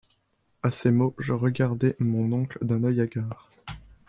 [0.63, 3.51] À ces mots, je regardai mon oncle d’un œil hagard.